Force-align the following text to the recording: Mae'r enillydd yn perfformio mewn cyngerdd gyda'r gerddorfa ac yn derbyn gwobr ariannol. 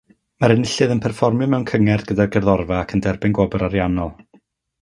Mae'r 0.43 0.53
enillydd 0.53 0.93
yn 0.95 1.01
perfformio 1.03 1.49
mewn 1.55 1.67
cyngerdd 1.73 2.09
gyda'r 2.13 2.31
gerddorfa 2.37 2.81
ac 2.87 2.97
yn 2.99 3.07
derbyn 3.09 3.37
gwobr 3.41 3.67
ariannol. 3.69 4.15